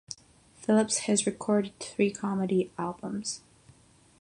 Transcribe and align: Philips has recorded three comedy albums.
Philips 0.55 1.01
has 1.01 1.27
recorded 1.27 1.79
three 1.79 2.09
comedy 2.09 2.71
albums. 2.75 3.43